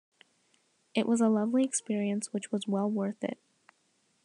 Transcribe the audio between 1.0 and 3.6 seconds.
was a lovely experience which was well worth it.